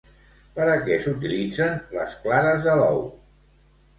[0.53, 3.01] Per a què s'utilitzen les clares de l'ou?